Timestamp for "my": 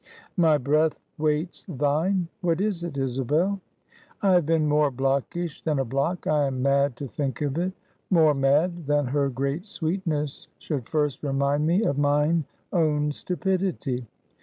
0.35-0.57